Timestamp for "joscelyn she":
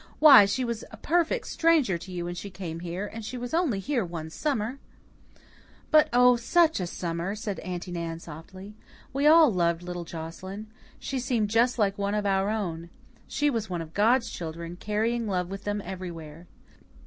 10.03-11.17